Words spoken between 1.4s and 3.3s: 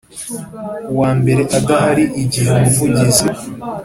adahari Igihe umuvugizi